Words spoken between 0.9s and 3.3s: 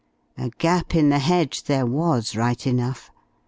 in the hedge there was, right enough.